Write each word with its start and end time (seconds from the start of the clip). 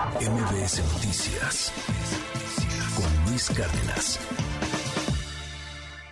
MBS 0.00 0.80
Noticias 0.94 1.70
con 2.96 3.30
Luis 3.30 3.50
Cárdenas. 3.50 4.18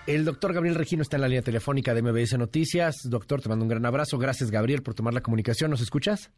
El 0.07 0.27
doctor 0.27 0.53
Gabriel 0.53 0.75
Regino 0.75 1.01
está 1.01 1.17
en 1.17 1.23
la 1.23 1.29
línea 1.29 1.41
telefónica 1.41 1.95
de 1.95 2.03
MBS 2.03 2.37
Noticias. 2.37 3.09
Doctor, 3.09 3.41
te 3.41 3.49
mando 3.49 3.65
un 3.65 3.71
gran 3.71 3.87
abrazo. 3.87 4.19
Gracias, 4.19 4.51
Gabriel, 4.51 4.83
por 4.83 4.93
tomar 4.93 5.15
la 5.15 5.23
comunicación. 5.23 5.71
¿Nos 5.71 5.81
escuchas? 5.81 6.31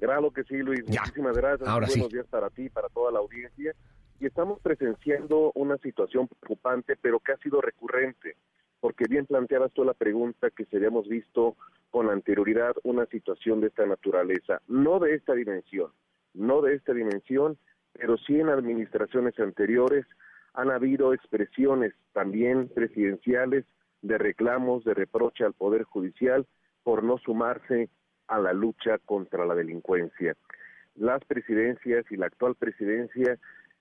Claro 0.00 0.30
que 0.30 0.44
sí, 0.44 0.56
Luis. 0.56 0.82
Muchísimas 0.88 1.36
gracias. 1.36 1.68
Ahora 1.68 1.88
Buenos 1.88 2.08
días 2.08 2.26
para 2.30 2.48
ti, 2.48 2.70
para 2.70 2.88
toda 2.88 3.12
la 3.12 3.18
audiencia. 3.18 3.74
Y 4.18 4.24
estamos 4.24 4.58
presenciando 4.62 5.52
una 5.54 5.76
situación 5.76 6.26
preocupante, 6.26 6.96
pero 6.98 7.20
que 7.20 7.32
ha 7.32 7.36
sido 7.36 7.60
recurrente, 7.60 8.38
porque 8.80 9.04
bien 9.10 9.26
planteabas 9.26 9.72
tú 9.74 9.84
la 9.84 9.92
pregunta 9.92 10.48
que 10.48 10.64
se 10.64 10.78
habíamos 10.78 11.06
visto 11.06 11.54
con 11.90 12.08
anterioridad 12.08 12.72
una 12.82 13.04
situación 13.06 13.60
de 13.60 13.66
esta 13.66 13.84
naturaleza, 13.84 14.62
no 14.68 15.00
de 15.00 15.14
esta 15.14 15.34
dimensión, 15.34 15.90
no 16.34 16.60
de 16.62 16.74
esta 16.74 16.92
dimensión, 16.92 17.56
pero 17.92 18.16
sí 18.18 18.38
en 18.38 18.48
administraciones 18.48 19.38
anteriores 19.38 20.04
han 20.52 20.70
habido 20.70 21.14
expresiones 21.14 21.94
también 22.12 22.68
presidenciales 22.68 23.64
de 24.02 24.18
reclamos, 24.18 24.84
de 24.84 24.94
reproche 24.94 25.44
al 25.44 25.54
Poder 25.54 25.84
Judicial 25.84 26.46
por 26.82 27.02
no 27.02 27.18
sumarse 27.18 27.88
a 28.28 28.38
la 28.38 28.52
lucha 28.52 28.98
contra 28.98 29.46
la 29.46 29.54
delincuencia. 29.54 30.36
Las 30.94 31.24
presidencias 31.24 32.04
y 32.10 32.16
la 32.16 32.26
actual 32.26 32.54
presidencia 32.54 33.38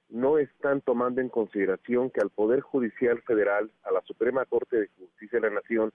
no 0.09 0.37
están 0.37 0.81
tomando 0.81 1.21
en 1.21 1.29
consideración 1.29 2.09
que 2.09 2.21
al 2.21 2.29
Poder 2.29 2.61
Judicial 2.61 3.21
Federal, 3.21 3.71
a 3.83 3.91
la 3.91 4.01
Suprema 4.01 4.45
Corte 4.45 4.79
de 4.79 4.89
Justicia 4.97 5.39
de 5.39 5.49
la 5.49 5.55
Nación, 5.55 5.91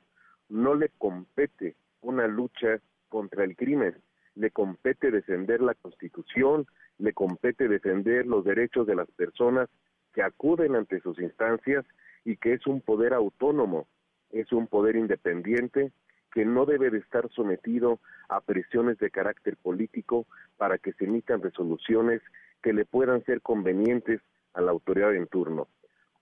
no 0.48 0.75
le 0.75 0.91
compete 0.98 1.77
una 2.01 2.27
lucha 2.27 2.81
contra 3.09 3.45
el 3.45 3.56
crimen, 3.56 3.97
le 4.38 4.51
compete 4.51 5.10
defender 5.10 5.60
la 5.60 5.74
Constitución, 5.74 6.66
le 6.98 7.12
compete 7.12 7.69
defender 7.69 8.24
los 8.27 8.45
derechos 8.45 8.87
de 8.87 8.95
las 8.95 9.11
personas 9.11 9.69
que 10.14 10.22
acuden 10.22 10.77
ante 10.77 11.00
sus 11.00 11.19
instancias 11.19 11.84
y 12.25 12.36
que 12.36 12.55
es 12.55 12.67
un 12.67 12.80
poder 12.80 13.14
autónomo, 13.14 13.89
es 14.30 14.53
un 14.53 14.69
poder 14.69 14.97
independiente 14.97 15.91
que 16.33 16.45
no 16.45 16.67
debe 16.67 16.91
de 16.91 16.98
estar 16.98 17.28
sometido 17.30 17.98
a 18.28 18.41
presiones 18.41 18.98
de 18.98 19.11
carácter 19.11 19.56
político 19.56 20.27
para 20.56 20.78
que 20.78 20.92
se 20.92 21.05
emitan 21.05 21.42
resoluciones 21.42 22.23
que 22.62 22.73
le 22.73 22.84
puedan 22.84 23.25
ser 23.25 23.41
convenientes 23.41 24.20
a 24.55 24.61
la 24.61 24.70
autoridad 24.70 25.14
en 25.14 25.27
turno. 25.27 25.67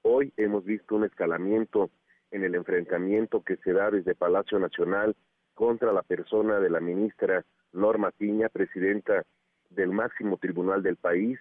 Hoy 0.03 0.33
hemos 0.37 0.65
visto 0.65 0.97
un 0.97 1.05
escalamiento 1.05 1.91
en 2.31 2.45
el 2.45 2.55
enfrentamiento 2.55 3.43
que 3.43 3.57
se 3.59 3.73
da 3.73 3.91
desde 3.91 4.15
Palacio 4.15 4.59
Nacional 4.59 5.17
contra 5.57 5.91
la 5.91 6.03
persona 6.03 6.61
de 6.61 6.71
la 6.71 6.81
ministra 6.81 7.45
Norma 7.73 8.11
Piña, 8.11 8.51
presidenta 8.51 9.25
del 9.71 9.91
máximo 9.91 10.37
tribunal 10.37 10.83
del 10.83 10.97
país, 10.97 11.41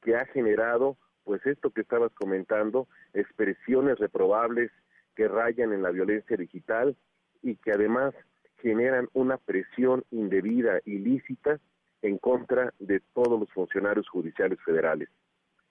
que 0.00 0.14
ha 0.14 0.24
generado, 0.26 0.96
pues 1.24 1.44
esto 1.44 1.70
que 1.70 1.80
estabas 1.80 2.12
comentando, 2.12 2.86
expresiones 3.12 3.98
reprobables 3.98 4.70
que 5.16 5.26
rayan 5.26 5.72
en 5.72 5.82
la 5.82 5.90
violencia 5.90 6.36
digital 6.36 6.96
y 7.42 7.56
que 7.56 7.72
además 7.72 8.14
generan 8.58 9.08
una 9.12 9.36
presión 9.38 10.04
indebida, 10.12 10.80
ilícita, 10.84 11.58
en 12.00 12.18
contra 12.18 12.72
de 12.78 13.00
todos 13.12 13.40
los 13.40 13.50
funcionarios 13.52 14.08
judiciales 14.08 14.60
federales. 14.64 15.08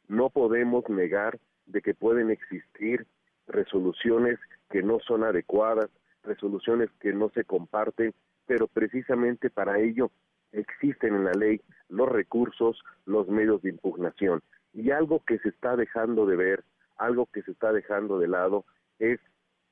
No 0.10 0.30
podemos 0.30 0.90
negar 0.90 1.40
de 1.66 1.82
que 1.82 1.94
pueden 1.94 2.32
existir 2.32 3.08
resoluciones 3.48 4.40
que 4.70 4.84
no 4.84 5.00
son 5.00 5.24
adecuadas, 5.24 5.90
resoluciones 6.24 6.90
que 7.00 7.14
no 7.14 7.30
se 7.30 7.44
comparten, 7.44 8.14
pero 8.46 8.68
precisamente 8.68 9.50
para 9.50 9.80
ello 9.80 10.12
existen 10.52 11.16
en 11.16 11.26
la 11.26 11.34
ley 11.34 11.62
los 11.90 12.10
recursos, 12.10 12.82
los 13.06 13.28
medios 13.28 13.62
de 13.62 13.70
impugnación. 13.70 14.42
Y 14.74 14.92
algo 14.92 15.24
que 15.26 15.40
se 15.40 15.50
está 15.50 15.76
dejando 15.76 16.26
de 16.26 16.36
ver, 16.36 16.64
algo 16.98 17.28
que 17.28 17.42
se 17.44 17.52
está 17.52 17.72
dejando 17.72 18.20
de 18.20 18.28
lado, 18.28 18.66
es 19.00 19.20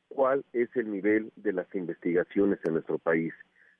cuál 0.10 0.46
es 0.54 0.70
el 0.76 0.92
nivel 0.92 1.32
de 1.36 1.54
las 1.54 1.74
investigaciones 1.76 2.60
en 2.64 2.74
nuestro 2.74 2.98
país. 2.98 3.34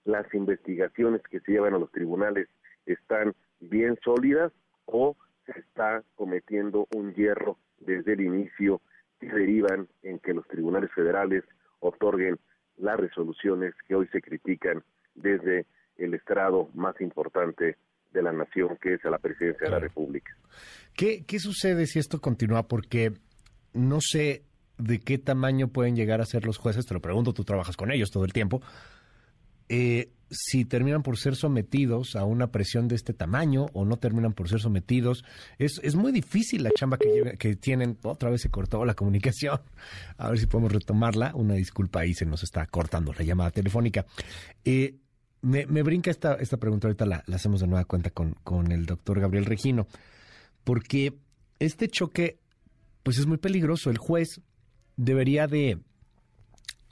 Las 0.04 0.32
investigaciones 0.34 1.22
que 1.24 1.40
se 1.40 1.54
llevan 1.54 1.74
a 1.74 1.80
los 1.80 1.92
tribunales 1.92 2.48
están 2.86 3.34
bien 3.60 3.98
sólidas 4.04 4.52
o 4.86 5.16
se 5.46 5.60
está 5.60 6.04
cometiendo 6.16 6.88
un 6.96 7.14
hierro 7.14 7.58
desde 7.80 8.14
el 8.14 8.22
inicio 8.22 8.82
que 9.20 9.28
derivan 9.28 9.88
en 10.04 10.20
que 10.20 10.34
los 10.34 10.48
tribunales 10.48 10.92
federales 10.92 11.44
otorguen 11.80 12.38
las 12.78 13.00
resoluciones 13.00 13.74
que 13.88 13.96
hoy 13.96 14.08
se 14.08 14.22
critican 14.22 14.84
desde 15.16 15.66
el 15.98 16.14
estrado 16.14 16.70
más 16.74 17.00
importante 17.02 17.78
de 18.12 18.22
la 18.22 18.32
nación, 18.32 18.78
que 18.82 18.96
es 18.96 19.06
a 19.06 19.10
la 19.10 19.18
presidencia 19.18 19.66
de 19.66 19.72
la 19.72 19.80
República. 19.80 20.36
¿Qué, 20.94 21.26
¿Qué 21.26 21.40
sucede 21.40 21.86
si 21.86 22.00
esto 22.00 22.20
continúa? 22.22 22.68
Porque 22.68 23.12
no 23.74 24.00
sé 24.02 24.44
de 24.78 25.00
qué 25.00 25.18
tamaño 25.18 25.68
pueden 25.68 25.96
llegar 25.96 26.22
a 26.22 26.26
ser 26.26 26.46
los 26.46 26.58
jueces, 26.58 26.86
te 26.86 26.94
lo 26.94 27.02
pregunto, 27.02 27.34
tú 27.34 27.44
trabajas 27.44 27.78
con 27.78 27.92
ellos 27.92 28.12
todo 28.12 28.26
el 28.26 28.34
tiempo, 28.34 28.62
eh, 29.70 30.12
si 30.30 30.66
terminan 30.66 31.04
por 31.04 31.18
ser 31.18 31.36
sometidos 31.36 32.16
a 32.16 32.26
una 32.26 32.52
presión 32.52 32.88
de 32.88 32.96
este 32.96 33.14
tamaño 33.14 33.68
o 33.74 33.86
no 33.86 33.98
terminan 33.98 34.34
por 34.34 34.50
ser 34.50 34.60
sometidos. 34.60 35.24
Es, 35.58 35.80
es 35.84 35.96
muy 35.96 36.12
difícil 36.12 36.64
la 36.64 36.72
chamba 36.72 36.98
que, 36.98 37.56
tienen. 37.56 37.98
Otra 38.04 38.30
vez 38.30 38.42
se 38.42 38.50
cortó 38.50 38.86
la 38.86 38.96
comunicación. 38.96 39.62
A 40.18 40.30
ver 40.30 40.40
si 40.40 40.48
podemos 40.48 40.72
retomarla. 40.72 41.32
Una 41.36 41.54
disculpa 41.56 42.02
ahí, 42.02 42.14
se 42.14 42.26
nos 42.26 42.44
está 42.44 42.66
cortando 42.68 43.14
la 43.14 43.24
llamada 43.24 43.52
telefónica. 43.52 44.06
Eh, 44.64 44.96
me, 45.42 45.66
brinca 45.84 46.10
esta, 46.10 46.36
esta 46.36 46.58
pregunta, 46.58 46.88
ahorita 46.88 47.06
la, 47.06 47.24
la, 47.28 47.36
hacemos 47.36 47.62
de 47.62 47.68
nueva 47.68 47.86
cuenta 47.86 48.10
con, 48.10 48.34
con 48.44 48.72
el 48.72 48.88
doctor 48.88 49.20
Gabriel 49.20 49.46
Regino, 49.46 49.88
porque 50.64 51.20
este 51.60 51.88
choque, 51.88 52.40
pues 53.04 53.20
es 53.20 53.28
muy 53.28 53.38
peligroso. 53.38 53.92
El 53.92 54.00
juez 54.00 54.42
debería 54.98 55.46
de, 55.46 55.78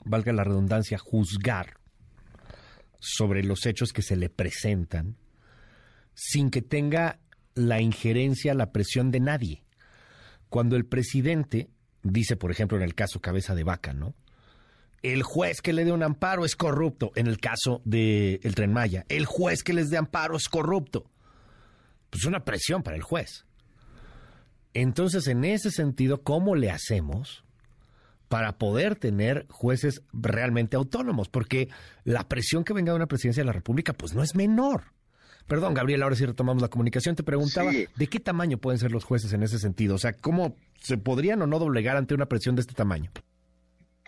valga 0.04 0.32
la 0.32 0.44
redundancia, 0.44 0.98
juzgar 0.98 1.83
sobre 3.04 3.44
los 3.44 3.66
hechos 3.66 3.92
que 3.92 4.02
se 4.02 4.16
le 4.16 4.30
presentan 4.30 5.16
sin 6.14 6.50
que 6.50 6.62
tenga 6.62 7.20
la 7.54 7.80
injerencia, 7.80 8.54
la 8.54 8.72
presión 8.72 9.10
de 9.10 9.20
nadie. 9.20 9.64
Cuando 10.48 10.76
el 10.76 10.86
presidente 10.86 11.68
dice, 12.02 12.36
por 12.36 12.50
ejemplo, 12.50 12.78
en 12.78 12.84
el 12.84 12.94
caso 12.94 13.20
Cabeza 13.20 13.54
de 13.54 13.64
Vaca, 13.64 13.92
¿no? 13.92 14.14
El 15.02 15.22
juez 15.22 15.60
que 15.60 15.74
le 15.74 15.84
dé 15.84 15.92
un 15.92 16.02
amparo 16.02 16.46
es 16.46 16.56
corrupto. 16.56 17.12
En 17.14 17.26
el 17.26 17.38
caso 17.38 17.82
del 17.84 18.40
el 18.42 18.54
Tren 18.54 18.72
Maya, 18.72 19.04
el 19.08 19.26
juez 19.26 19.62
que 19.62 19.74
les 19.74 19.90
dé 19.90 19.98
amparo 19.98 20.36
es 20.36 20.48
corrupto. 20.48 21.10
Pues 22.08 22.24
una 22.24 22.44
presión 22.44 22.82
para 22.82 22.96
el 22.96 23.02
juez. 23.02 23.44
Entonces, 24.72 25.26
en 25.26 25.44
ese 25.44 25.70
sentido, 25.70 26.22
¿cómo 26.22 26.54
le 26.54 26.70
hacemos 26.70 27.43
para 28.28 28.58
poder 28.58 28.96
tener 28.96 29.46
jueces 29.48 30.02
realmente 30.12 30.76
autónomos, 30.76 31.28
porque 31.28 31.68
la 32.04 32.28
presión 32.28 32.64
que 32.64 32.72
venga 32.72 32.92
de 32.92 32.96
una 32.96 33.06
presidencia 33.06 33.42
de 33.42 33.46
la 33.46 33.52
República, 33.52 33.92
pues 33.92 34.14
no 34.14 34.22
es 34.22 34.34
menor. 34.34 34.94
Perdón, 35.46 35.74
Gabriel, 35.74 36.02
ahora 36.02 36.16
sí 36.16 36.24
retomamos 36.24 36.62
la 36.62 36.68
comunicación. 36.68 37.16
Te 37.16 37.22
preguntaba, 37.22 37.70
¿de 37.70 38.06
qué 38.06 38.18
tamaño 38.18 38.56
pueden 38.58 38.78
ser 38.78 38.92
los 38.92 39.04
jueces 39.04 39.32
en 39.34 39.42
ese 39.42 39.58
sentido? 39.58 39.96
O 39.96 39.98
sea, 39.98 40.14
¿cómo 40.14 40.56
se 40.80 40.96
podrían 40.96 41.42
o 41.42 41.46
no 41.46 41.58
doblegar 41.58 41.96
ante 41.96 42.14
una 42.14 42.26
presión 42.26 42.56
de 42.56 42.62
este 42.62 42.74
tamaño? 42.74 43.10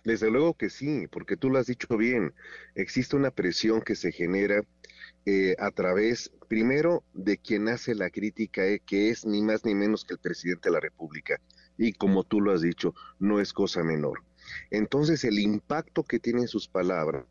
Desde 0.04 0.30
luego 0.30 0.54
que 0.54 0.70
sí, 0.70 1.08
porque 1.10 1.36
tú 1.36 1.50
lo 1.50 1.58
has 1.58 1.66
dicho 1.66 1.94
bien. 1.96 2.32
Existe 2.74 3.16
una 3.16 3.30
presión 3.30 3.82
que 3.82 3.96
se 3.96 4.12
genera 4.12 4.62
eh, 5.26 5.56
a 5.58 5.72
través, 5.72 6.30
primero, 6.48 7.02
de 7.12 7.36
quien 7.36 7.68
hace 7.68 7.94
la 7.94 8.08
crítica, 8.08 8.64
eh, 8.64 8.80
que 8.86 9.10
es 9.10 9.26
ni 9.26 9.42
más 9.42 9.64
ni 9.64 9.74
menos 9.74 10.04
que 10.04 10.14
el 10.14 10.20
presidente 10.20 10.68
de 10.68 10.74
la 10.74 10.80
República 10.80 11.40
y 11.78 11.92
como 11.92 12.24
tú 12.24 12.40
lo 12.40 12.52
has 12.52 12.62
dicho, 12.62 12.94
no 13.18 13.40
es 13.40 13.52
cosa 13.52 13.82
menor. 13.82 14.22
Entonces 14.70 15.24
el 15.24 15.38
impacto 15.38 16.04
que 16.04 16.18
tienen 16.18 16.48
sus 16.48 16.68
palabras, 16.68 17.24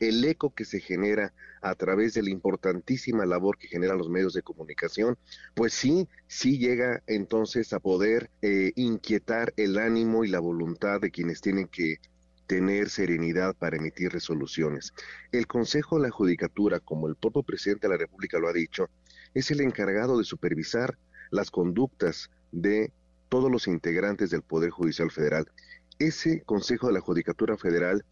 el 0.00 0.24
eco 0.24 0.54
que 0.54 0.64
se 0.64 0.80
genera 0.80 1.34
a 1.60 1.74
través 1.74 2.14
de 2.14 2.22
la 2.22 2.30
importantísima 2.30 3.26
labor 3.26 3.58
que 3.58 3.68
generan 3.68 3.98
los 3.98 4.08
medios 4.08 4.34
de 4.34 4.42
comunicación, 4.42 5.18
pues 5.54 5.72
sí, 5.72 6.08
sí 6.26 6.58
llega 6.58 7.02
entonces 7.06 7.72
a 7.72 7.80
poder 7.80 8.30
eh, 8.40 8.72
inquietar 8.76 9.52
el 9.56 9.78
ánimo 9.78 10.24
y 10.24 10.28
la 10.28 10.40
voluntad 10.40 11.00
de 11.00 11.10
quienes 11.10 11.40
tienen 11.40 11.68
que 11.68 11.98
tener 12.46 12.90
serenidad 12.90 13.54
para 13.54 13.76
emitir 13.76 14.12
resoluciones. 14.12 14.92
El 15.30 15.46
Consejo 15.46 15.96
de 15.96 16.02
la 16.02 16.10
Judicatura, 16.10 16.80
como 16.80 17.08
el 17.08 17.16
propio 17.16 17.42
presidente 17.42 17.86
de 17.86 17.94
la 17.94 17.98
República 17.98 18.38
lo 18.38 18.48
ha 18.48 18.52
dicho, 18.52 18.88
es 19.34 19.50
el 19.50 19.60
encargado 19.60 20.18
de 20.18 20.24
supervisar 20.24 20.98
las 21.32 21.50
conductas 21.50 22.30
de 22.52 22.92
todos 23.28 23.50
los 23.50 23.66
integrantes 23.66 24.30
del 24.30 24.42
Poder 24.42 24.70
Judicial 24.70 25.10
Federal. 25.10 25.50
Ese 25.98 26.42
Consejo 26.42 26.86
de 26.86 26.92
la 26.92 27.00
Judicatura 27.00 27.56
Federal 27.56 28.04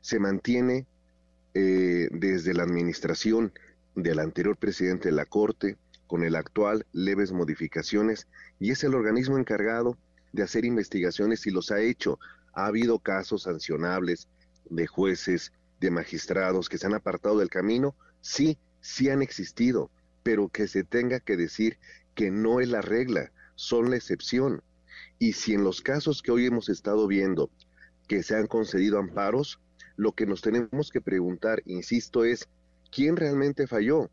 se 0.00 0.18
mantiene 0.18 0.86
eh, 1.54 2.08
desde 2.10 2.52
la 2.52 2.64
administración 2.64 3.52
del 3.94 4.18
anterior 4.18 4.56
presidente 4.56 5.08
de 5.08 5.14
la 5.14 5.24
Corte, 5.24 5.78
con 6.08 6.24
el 6.24 6.34
actual 6.34 6.84
leves 6.92 7.32
modificaciones, 7.32 8.26
y 8.58 8.72
es 8.72 8.82
el 8.82 8.94
organismo 8.94 9.38
encargado 9.38 9.96
de 10.32 10.42
hacer 10.42 10.64
investigaciones 10.64 11.46
y 11.46 11.50
los 11.50 11.70
ha 11.70 11.80
hecho. 11.80 12.18
Ha 12.52 12.66
habido 12.66 12.98
casos 12.98 13.44
sancionables 13.44 14.28
de 14.68 14.88
jueces, 14.88 15.52
de 15.80 15.92
magistrados 15.92 16.68
que 16.68 16.78
se 16.78 16.86
han 16.86 16.94
apartado 16.94 17.38
del 17.38 17.50
camino, 17.50 17.94
sí, 18.20 18.58
sí 18.80 19.10
han 19.10 19.22
existido, 19.22 19.90
pero 20.24 20.48
que 20.48 20.66
se 20.66 20.82
tenga 20.82 21.20
que 21.20 21.36
decir 21.36 21.78
que 22.14 22.30
no 22.30 22.60
es 22.60 22.68
la 22.68 22.82
regla, 22.82 23.32
son 23.54 23.90
la 23.90 23.96
excepción. 23.96 24.62
Y 25.18 25.32
si 25.32 25.54
en 25.54 25.64
los 25.64 25.80
casos 25.80 26.22
que 26.22 26.32
hoy 26.32 26.46
hemos 26.46 26.68
estado 26.68 27.06
viendo 27.06 27.50
que 28.08 28.22
se 28.22 28.36
han 28.36 28.46
concedido 28.46 28.98
amparos, 28.98 29.60
lo 29.96 30.12
que 30.12 30.26
nos 30.26 30.40
tenemos 30.42 30.90
que 30.90 31.00
preguntar, 31.00 31.62
insisto, 31.66 32.24
es 32.24 32.48
quién 32.90 33.16
realmente 33.16 33.66
falló, 33.66 34.10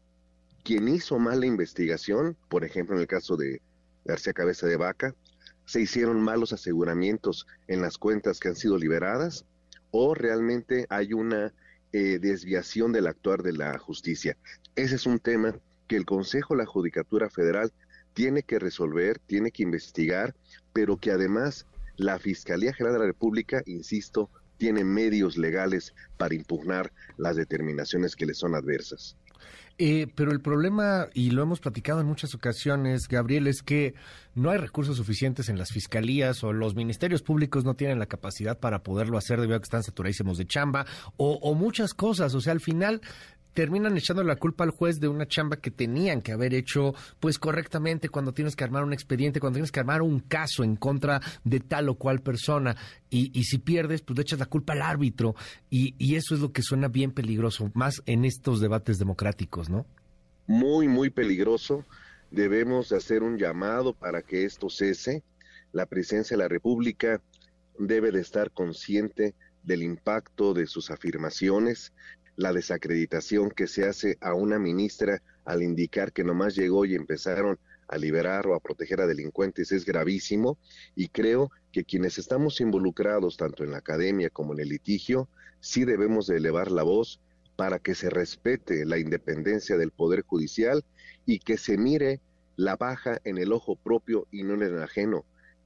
quién 0.63 0.88
hizo 0.88 1.19
mal 1.19 1.39
la 1.39 1.45
investigación, 1.48 2.38
por 2.50 2.63
ejemplo 2.63 2.95
en 2.95 3.01
el 3.01 3.07
caso 3.07 3.36
de 3.36 3.62
García 4.06 4.33
Cabeza 4.33 4.68
de 4.68 4.77
Vaca, 4.77 5.15
se 5.65 5.81
hicieron 5.81 6.21
malos 6.21 6.54
aseguramientos 6.54 7.47
en 7.68 7.81
las 7.81 7.97
cuentas 7.97 8.39
que 8.39 8.50
han 8.50 8.56
sido 8.56 8.77
liberadas 8.77 9.45
o 9.92 10.13
realmente 10.15 10.86
hay 10.89 11.13
una 11.13 11.54
eh, 11.94 12.19
desviación 12.19 12.92
del 12.92 13.07
actuar 13.07 13.44
de 13.44 13.54
la 13.54 13.77
justicia. 13.77 14.38
Ese 14.75 14.95
es 14.95 15.06
un 15.06 15.19
tema 15.19 15.56
que 15.88 15.97
el 15.97 16.06
Consejo 16.06 16.54
de 16.54 16.59
la 16.59 16.65
Judicatura 16.65 17.30
Federal 17.30 17.71
tiene 18.13 18.43
que 18.43 18.59
resolver, 18.59 19.19
tiene 19.19 19.51
que 19.51 19.63
investigar, 19.63 20.35
pero 20.73 20.97
que 20.97 21.11
además 21.11 21.65
la 21.97 22.19
Fiscalía 22.19 22.73
General 22.73 22.95
de 22.95 22.99
la 22.99 23.05
República, 23.05 23.61
insisto, 23.65 24.29
tiene 24.57 24.83
medios 24.83 25.37
legales 25.37 25.93
para 26.17 26.35
impugnar 26.35 26.91
las 27.17 27.35
determinaciones 27.35 28.15
que 28.15 28.25
le 28.25 28.33
son 28.33 28.55
adversas. 28.55 29.17
Eh, 29.77 30.05
pero 30.13 30.31
el 30.31 30.41
problema, 30.41 31.07
y 31.15 31.31
lo 31.31 31.41
hemos 31.41 31.59
platicado 31.59 32.01
en 32.01 32.05
muchas 32.05 32.35
ocasiones, 32.35 33.07
Gabriel, 33.07 33.47
es 33.47 33.63
que 33.63 33.95
no 34.35 34.51
hay 34.51 34.59
recursos 34.59 34.97
suficientes 34.97 35.49
en 35.49 35.57
las 35.57 35.71
fiscalías 35.71 36.43
o 36.43 36.53
los 36.53 36.75
ministerios 36.75 37.23
públicos 37.23 37.65
no 37.65 37.73
tienen 37.73 37.97
la 37.97 38.05
capacidad 38.05 38.59
para 38.59 38.83
poderlo 38.83 39.17
hacer 39.17 39.39
debido 39.39 39.57
a 39.57 39.59
que 39.59 39.63
están 39.63 39.81
saturadísimos 39.81 40.37
de 40.37 40.45
chamba 40.45 40.85
o, 41.17 41.33
o 41.41 41.55
muchas 41.55 41.95
cosas. 41.95 42.35
O 42.35 42.41
sea, 42.41 42.53
al 42.53 42.59
final 42.59 43.01
terminan 43.53 43.98
echando 43.98 44.24
la 44.24 44.36
culpa 44.36 44.63
al 44.63 44.71
juez 44.71 45.00
de 45.00 45.07
una 45.07 45.27
chamba 45.27 45.57
que 45.57 45.71
tenían 45.71 46.21
que 46.21 46.31
haber 46.31 46.53
hecho 46.53 46.94
pues 47.19 47.38
correctamente 47.38 48.09
cuando 48.09 48.33
tienes 48.33 48.56
que 48.56 48.63
armar 48.63 48.83
un 48.83 48.94
expediente, 48.94 49.39
cuando 49.39 49.56
tienes 49.56 49.71
que 49.71 49.80
armar 49.80 50.01
un 50.01 50.19
caso 50.19 50.63
en 50.63 50.75
contra 50.75 51.21
de 51.44 51.59
tal 51.59 51.89
o 51.89 51.95
cual 51.95 52.21
persona 52.21 52.75
y, 53.09 53.38
y 53.38 53.44
si 53.44 53.57
pierdes 53.57 54.01
pues 54.01 54.18
le 54.18 54.24
echas 54.24 54.39
la 54.39 54.45
culpa 54.45 54.74
al 54.74 54.81
árbitro 54.81 55.36
y, 55.69 55.95
y 55.98 56.15
eso 56.15 56.36
es 56.36 56.42
lo 56.42 56.51
que 56.51 56.62
suena 56.62 56.88
bien 56.88 57.12
peligroso, 57.12 57.71
más 57.74 58.01
en 58.06 58.25
estos 58.25 58.62
debates 58.62 58.98
democráticos, 59.00 59.69
¿no? 59.69 59.86
Muy, 60.47 60.88
muy 60.88 61.09
peligroso. 61.09 61.86
Debemos 62.30 62.92
hacer 62.92 63.24
un 63.24 63.38
llamado 63.38 63.94
para 63.94 64.21
que 64.21 64.45
esto 64.45 64.69
cese. 64.69 65.24
La 65.71 65.86
presencia 65.86 66.36
de 66.36 66.44
la 66.44 66.50
República 66.50 67.21
debe 67.77 68.12
de 68.12 68.21
estar 68.21 68.51
consciente 68.51 69.33
del 69.63 69.83
impacto 69.83 70.54
de 70.54 70.65
sus 70.65 70.92
afirmaciones, 70.92 71.94
la 72.36 72.54
desacreditación 72.54 73.51
que 73.51 73.68
se 73.68 73.86
hace 73.86 74.18
a 74.22 74.33
una 74.33 74.60
ministra 74.60 75.22
al 75.45 75.63
indicar 75.63 76.12
que 76.13 76.24
nomás 76.24 76.56
llegó 76.56 76.86
y 76.86 76.95
empezaron 76.95 77.60
a 77.88 77.98
liberar 77.98 78.48
o 78.48 78.56
a 78.56 78.60
proteger 78.60 79.01
a 79.01 79.07
delincuentes 79.07 79.72
es 79.72 79.86
gravísimo 79.86 80.57
y 80.95 81.10
creo 81.10 81.51
que 81.72 81.83
quienes 81.83 82.18
estamos 82.18 82.62
involucrados 82.62 83.38
tanto 83.38 83.63
en 83.63 83.72
la 83.72 83.78
academia 83.78 84.30
como 84.30 84.54
en 84.54 84.62
el 84.62 84.69
litigio 84.69 85.28
sí 85.60 85.83
debemos 85.83 86.28
de 86.28 86.38
elevar 86.38 86.72
la 86.72 86.83
voz 86.83 87.19
para 87.56 87.80
que 87.80 87.94
se 87.94 88.10
respete 88.10 88.86
la 88.86 88.98
independencia 88.98 89.78
del 89.78 89.92
poder 89.92 90.24
judicial 90.24 90.83
y 91.25 91.39
que 91.39 91.57
se 91.57 91.78
mire 91.78 92.22
la 92.56 92.75
baja 92.75 93.19
en 93.24 93.38
el 93.38 93.51
ojo 93.51 93.75
propio 93.75 94.28
y 94.31 94.44
no 94.44 94.54
en 94.54 94.63
el 94.63 94.81
ajeno. 94.81 95.25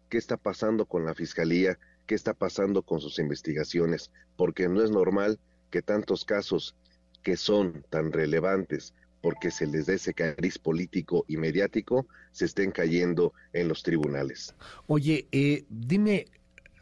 ¿Qué 0.09 0.17
está 0.17 0.37
pasando 0.37 0.85
con 0.85 1.05
la 1.05 1.13
fiscalía? 1.13 1.77
¿Qué 2.05 2.15
está 2.15 2.33
pasando 2.33 2.83
con 2.83 3.01
sus 3.01 3.19
investigaciones? 3.19 4.11
Porque 4.35 4.67
no 4.67 4.83
es 4.83 4.91
normal 4.91 5.39
que 5.75 5.81
tantos 5.81 6.23
casos 6.23 6.73
que 7.21 7.35
son 7.35 7.83
tan 7.89 8.13
relevantes 8.13 8.93
porque 9.19 9.51
se 9.51 9.67
les 9.67 9.87
da 9.87 9.95
ese 9.95 10.13
cariz 10.13 10.57
político 10.57 11.25
y 11.27 11.35
mediático, 11.35 12.07
se 12.31 12.45
estén 12.45 12.71
cayendo 12.71 13.33
en 13.51 13.67
los 13.67 13.83
tribunales. 13.83 14.55
Oye, 14.87 15.27
eh, 15.33 15.65
dime, 15.67 16.27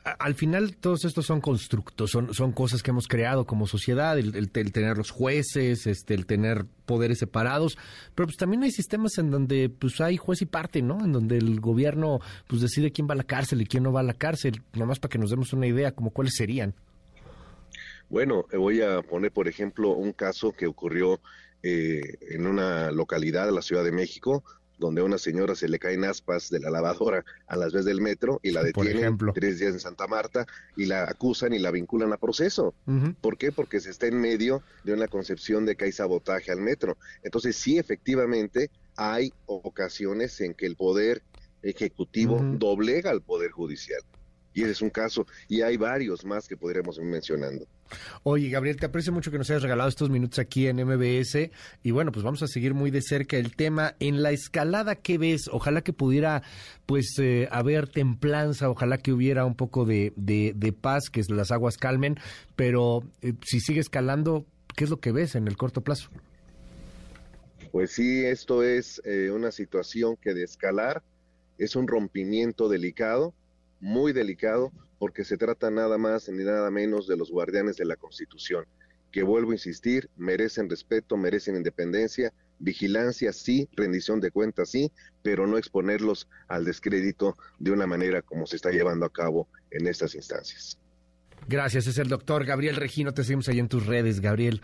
al 0.04 0.36
final 0.36 0.75
todos 0.75 1.06
estos 1.06 1.25
son 1.25 1.42
constructos, 1.42 2.12
son, 2.12 2.36
son 2.36 2.51
cosas 2.51 2.84
que 2.84 2.92
hemos 2.92 3.07
creado 3.07 3.48
como 3.48 3.66
sociedad, 3.66 4.16
el, 4.19 4.51
tener 4.51 4.96
los 4.96 5.10
jueces, 5.10 5.88
este, 5.88 6.13
el 6.13 6.28
tener 6.28 6.68
poderes 6.86 7.18
separados, 7.18 7.80
pero 8.13 8.28
pues 8.28 8.38
también 8.38 8.62
hay 8.62 8.72
sistemas 8.72 9.18
en 9.18 9.31
donde 9.31 9.69
pues 9.69 10.00
hay 10.01 10.18
juez 10.18 10.44
y 10.44 10.46
parte, 10.46 10.84
¿no? 10.84 11.04
En 11.04 11.13
donde 11.13 11.39
el 11.39 11.60
gobierno 11.60 12.19
pues 12.46 12.62
decide 12.62 12.92
quién 12.92 13.07
va 13.07 13.13
a 13.13 13.18
la 13.18 13.24
cárcel 13.24 13.60
y 13.60 13.66
quién 13.66 13.81
no 13.81 13.92
va 13.92 14.01
a 14.01 14.04
la 14.04 14.13
cárcel, 14.13 14.62
nomás 14.74 15.00
para 15.00 15.10
que 15.10 15.18
nos 15.18 15.31
demos 15.31 15.51
una 15.51 15.66
idea, 15.66 15.94
como 15.94 16.12
cuáles 16.12 16.36
serían. 16.36 16.75
Bueno, 18.13 18.45
voy 18.54 18.80
a 18.83 19.01
poner, 19.01 19.31
por 19.31 19.48
ejemplo, 19.48 19.89
un 19.89 20.13
caso 20.13 20.51
que 20.51 20.68
ocurrió 20.68 21.19
eh, 21.63 22.19
en 22.30 22.45
una 22.45 22.92
localidad 22.92 23.48
de 23.48 23.51
la 23.51 23.63
Ciudad 23.63 23.83
de 23.83 23.92
México, 23.92 24.44
donde 24.77 25.01
a 25.01 25.04
una 25.04 25.18
señora 25.18 25.56
se 25.56 25.68
le 25.68 25.80
caen 25.80 26.04
aspas 26.04 26.51
de 26.51 26.60
la 26.60 26.69
lavadora 26.69 27.25
a 27.48 27.57
las 27.57 27.74
veces 27.74 27.86
del 27.86 28.01
metro 28.01 28.39
y 28.44 28.51
la 28.51 28.62
detienen 28.62 29.18
tres 29.33 29.57
días 29.57 29.74
en 29.74 29.80
Santa 29.80 30.06
Marta 30.06 30.45
y 30.77 30.86
la 30.86 31.06
acusan 31.06 31.54
y 31.54 31.57
la 31.57 31.71
vinculan 31.71 32.13
a 32.13 32.18
proceso. 32.18 32.75
¿Por 33.19 33.36
qué? 33.36 33.51
Porque 33.51 33.80
se 33.80 33.89
está 33.89 34.06
en 34.06 34.21
medio 34.21 34.62
de 34.83 34.94
una 34.94 35.07
concepción 35.07 35.65
de 35.65 35.75
que 35.75 35.86
hay 35.86 35.92
sabotaje 35.92 36.51
al 36.51 36.62
metro. 36.62 36.98
Entonces 37.24 37.56
sí, 37.56 37.80
efectivamente, 37.80 38.69
hay 38.95 39.33
ocasiones 39.48 40.39
en 40.39 40.54
que 40.54 40.68
el 40.68 40.75
poder 40.75 41.24
ejecutivo 41.63 42.39
doblega 42.60 43.10
al 43.10 43.24
poder 43.24 43.50
judicial. 43.50 44.04
Y 44.54 44.62
ese 44.62 44.72
es 44.72 44.82
un 44.82 44.90
caso, 44.90 45.26
y 45.48 45.62
hay 45.62 45.78
varios 45.78 46.26
más 46.26 46.48
que 46.48 46.56
podríamos 46.56 46.98
ir 46.98 47.06
mencionando. 47.06 47.66
Oye, 48.24 48.50
Gabriel, 48.50 48.78
te 48.78 48.86
aprecio 48.86 49.12
mucho 49.12 49.32
que 49.32 49.38
nos 49.38 49.50
hayas 49.50 49.64
regalado 49.64 49.90
estos 49.90 50.10
minutos 50.10 50.40
aquí 50.40 50.68
en 50.68 50.78
MBS. 50.78 51.50
Y 51.84 51.92
bueno, 51.92 52.12
pues 52.12 52.24
vamos 52.24 52.42
a 52.44 52.48
seguir 52.48 52.74
muy 52.74 52.92
de 52.92 53.02
cerca 53.02 53.38
el 53.38 53.56
tema. 53.56 53.96
En 54.00 54.24
la 54.24 54.32
escalada, 54.32 54.96
¿qué 54.96 55.18
ves? 55.18 55.50
Ojalá 55.52 55.82
que 55.82 55.94
pudiera, 55.94 56.44
pues, 56.86 57.16
eh, 57.20 57.48
haber 57.52 57.88
templanza, 57.88 58.70
ojalá 58.70 58.98
que 58.98 59.12
hubiera 59.12 59.46
un 59.46 59.56
poco 59.56 59.86
de, 59.86 60.14
de, 60.16 60.74
paz, 60.74 61.10
que 61.12 61.22
las 61.30 61.52
aguas 61.52 61.78
calmen. 61.78 62.18
Pero 62.56 63.04
eh, 63.22 63.34
si 63.46 63.60
sigue 63.60 63.80
escalando, 63.80 64.46
¿qué 64.76 64.86
es 64.86 64.90
lo 64.90 65.00
que 65.00 65.12
ves 65.12 65.36
en 65.36 65.48
el 65.48 65.58
corto 65.58 65.82
plazo? 65.82 66.10
Pues 67.72 67.92
sí, 67.92 68.24
esto 68.24 68.62
es 68.62 69.02
eh, 69.04 69.32
una 69.32 69.52
situación 69.52 70.16
que 70.18 70.34
de 70.34 70.44
escalar 70.44 71.02
es 71.58 71.76
un 71.76 71.88
rompimiento 71.88 72.70
delicado 72.70 73.34
muy 73.84 74.14
delicado 74.14 74.72
porque 74.98 75.26
se 75.26 75.38
trata 75.38 75.70
nada 75.70 75.98
más 75.98 76.30
ni 76.30 76.46
nada 76.46 76.72
menos 76.72 77.06
de 77.06 77.18
los 77.18 77.30
guardianes 77.30 77.76
de 77.76 77.84
la 77.84 77.98
Constitución, 77.98 78.66
que 79.12 79.24
vuelvo 79.24 79.52
a 79.52 79.56
insistir, 79.56 80.10
merecen 80.16 80.70
respeto, 80.70 81.18
merecen 81.18 81.58
independencia, 81.58 82.32
vigilancia 82.60 83.34
sí, 83.34 83.68
rendición 83.74 84.22
de 84.22 84.32
cuentas 84.32 84.70
sí, 84.70 84.90
pero 85.22 85.46
no 85.48 85.58
exponerlos 85.58 86.30
al 86.48 86.63
descrédito 86.63 87.36
de 87.60 87.72
una 87.72 87.86
manera 87.86 88.22
como 88.22 88.48
se 88.48 88.56
está 88.56 88.72
llevando 88.72 89.06
a 89.06 89.12
cabo 89.12 89.50
en 89.70 89.86
estas 89.86 90.16
instancias. 90.16 90.80
Gracias, 91.50 91.86
es 91.86 91.98
el 91.98 92.08
doctor 92.08 92.46
Gabriel 92.46 92.78
Regino, 92.78 93.13
te 93.13 93.25
seguimos 93.25 93.50
ahí 93.50 93.60
en 93.60 93.68
tus 93.68 93.86
redes, 93.86 94.22
Gabriel. 94.22 94.62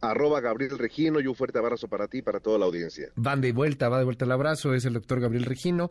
Arroba 0.00 0.40
Gabriel 0.40 0.78
Regino 0.78 1.20
y 1.20 1.26
un 1.26 1.34
fuerte 1.34 1.58
abrazo 1.58 1.86
para 1.86 2.08
ti 2.08 2.18
y 2.18 2.22
para 2.22 2.40
toda 2.40 2.58
la 2.58 2.64
audiencia. 2.64 3.08
Van 3.14 3.42
de 3.42 3.52
vuelta, 3.52 3.90
va 3.90 3.98
de 3.98 4.04
vuelta 4.04 4.24
el 4.24 4.32
abrazo, 4.32 4.72
es 4.72 4.86
el 4.86 4.94
doctor 4.94 5.20
Gabriel 5.20 5.44
Regino. 5.44 5.90